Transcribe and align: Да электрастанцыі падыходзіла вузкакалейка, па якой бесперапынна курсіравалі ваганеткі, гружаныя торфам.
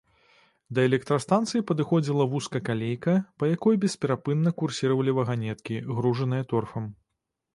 Да 0.77 0.83
электрастанцыі 0.87 1.65
падыходзіла 1.71 2.25
вузкакалейка, 2.31 3.13
па 3.43 3.51
якой 3.55 3.79
бесперапынна 3.85 4.55
курсіравалі 4.61 5.11
ваганеткі, 5.21 5.81
гружаныя 5.95 6.43
торфам. 6.55 6.89